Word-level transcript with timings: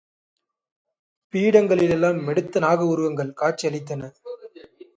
பீடங்களில் 1.33 1.89
எல்லாம் 1.89 2.17
மெடுத்த 2.23 2.59
நாக 2.59 2.85
உருவங்கள் 2.85 3.31
காட்சி 3.33 3.67
அளித்தன. 3.69 4.09